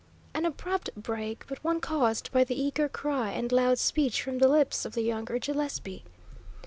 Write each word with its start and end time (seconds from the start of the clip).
An 0.33 0.45
abrupt 0.45 0.89
break, 0.97 1.45
but 1.47 1.63
one 1.63 1.79
caused 1.79 2.31
by 2.31 2.43
the 2.43 2.59
eager 2.59 2.89
cry 2.89 3.29
and 3.33 3.51
loud 3.51 3.77
speech 3.77 4.23
from 4.23 4.39
the 4.39 4.47
lips 4.47 4.83
of 4.83 4.93
the 4.95 5.03
younger 5.03 5.37
Gillespie. 5.37 6.03